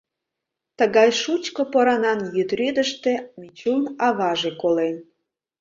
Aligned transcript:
Тыгай 0.77 1.09
шучко 1.21 1.61
поранан 1.73 2.19
йӱд 2.35 2.49
рӱдыштӧ 2.59 3.11
Мичун 3.39 3.83
аваже 4.07 4.51
колен... 4.61 4.95